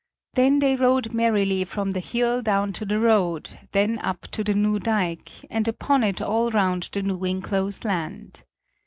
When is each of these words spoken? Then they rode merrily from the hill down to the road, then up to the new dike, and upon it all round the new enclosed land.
Then 0.33 0.57
they 0.57 0.75
rode 0.75 1.13
merrily 1.13 1.63
from 1.63 1.91
the 1.91 1.99
hill 1.99 2.41
down 2.41 2.73
to 2.73 2.85
the 2.85 2.97
road, 2.97 3.59
then 3.71 3.99
up 3.99 4.21
to 4.31 4.43
the 4.43 4.55
new 4.55 4.79
dike, 4.79 5.29
and 5.47 5.67
upon 5.67 6.03
it 6.03 6.19
all 6.19 6.49
round 6.49 6.89
the 6.91 7.03
new 7.03 7.23
enclosed 7.23 7.85
land. 7.85 8.43